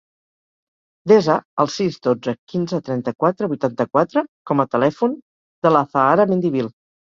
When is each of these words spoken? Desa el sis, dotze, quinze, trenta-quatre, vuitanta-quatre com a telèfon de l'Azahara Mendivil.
Desa 1.11 1.35
el 1.63 1.69
sis, 1.73 1.97
dotze, 2.07 2.33
quinze, 2.55 2.79
trenta-quatre, 2.89 3.51
vuitanta-quatre 3.53 4.25
com 4.53 4.67
a 4.67 4.69
telèfon 4.75 5.17
de 5.69 5.75
l'Azahara 5.79 6.29
Mendivil. 6.35 6.75